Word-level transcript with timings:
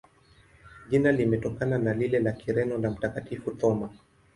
Jina 0.89 1.11
limetokana 1.11 1.77
na 1.77 1.93
lile 1.93 2.19
la 2.19 2.31
Kireno 2.33 2.77
la 2.77 2.89
Mtakatifu 2.89 3.51
Thoma. 3.51 3.89